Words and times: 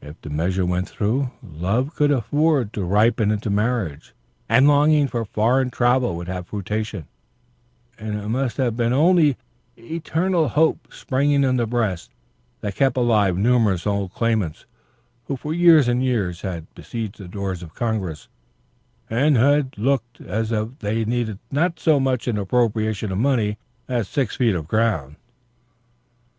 If 0.00 0.18
the 0.22 0.30
measure 0.30 0.64
went 0.64 0.88
through, 0.88 1.30
love 1.42 1.94
could 1.94 2.10
afford 2.10 2.72
to 2.72 2.84
ripen 2.86 3.30
into 3.30 3.50
marriage, 3.50 4.14
and 4.48 4.66
longing 4.66 5.08
for 5.08 5.26
foreign 5.26 5.68
travel 5.68 6.16
would 6.16 6.26
have 6.26 6.46
fruition; 6.46 7.06
and 7.98 8.18
it 8.18 8.28
must 8.28 8.56
have 8.56 8.78
been 8.78 8.94
only 8.94 9.36
eternal 9.76 10.48
hope 10.48 10.88
springing 10.90 11.44
in 11.44 11.58
the 11.58 11.66
breast 11.66 12.10
that 12.62 12.76
kept 12.76 12.96
alive 12.96 13.36
numerous 13.36 13.86
old 13.86 14.14
claimants 14.14 14.64
who 15.26 15.36
for 15.36 15.52
years 15.52 15.86
and 15.86 16.02
years 16.02 16.40
had 16.40 16.74
besieged 16.74 17.18
the 17.18 17.28
doors 17.28 17.62
of 17.62 17.74
Congress, 17.74 18.28
and 19.10 19.36
who 19.36 19.64
looked 19.76 20.18
as 20.22 20.50
if 20.50 20.78
they 20.78 21.04
needed 21.04 21.38
not 21.50 21.78
so 21.78 22.00
much 22.00 22.26
an 22.26 22.38
appropriation 22.38 23.12
of 23.12 23.18
money 23.18 23.58
as 23.86 24.08
six 24.08 24.34
feet 24.36 24.54
of 24.54 24.66
ground. 24.66 25.16